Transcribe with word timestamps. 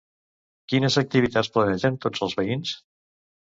Quines 0.73 0.97
activitats 1.01 1.51
planegen 1.59 2.01
tots 2.07 2.27
els 2.29 2.37
veïns? 2.43 2.75